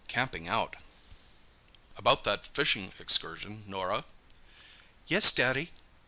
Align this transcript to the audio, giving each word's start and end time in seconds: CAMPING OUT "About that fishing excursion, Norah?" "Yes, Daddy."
CAMPING 0.07 0.49
OUT 0.49 0.77
"About 1.95 2.23
that 2.23 2.43
fishing 2.47 2.91
excursion, 2.99 3.63
Norah?" 3.67 4.05
"Yes, 5.05 5.31
Daddy." 5.31 5.69